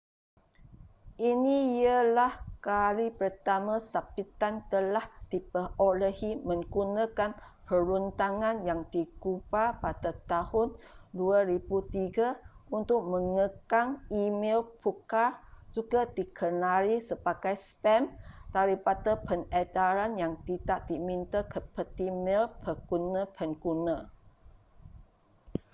[1.31, 1.57] ini
[1.87, 2.33] ialah
[2.67, 7.31] kali pertama sabitan telah diperolehi menggunakan
[7.69, 10.67] perundangan yang digubal pada tahun
[11.13, 13.89] 2003 untuk mengekang
[14.23, 15.29] e-mel pukal
[15.75, 18.03] juga dikenali sebagai spam
[18.57, 23.97] daripada pengedaran yang tidak diminta ke peti mel pengguna-pengguna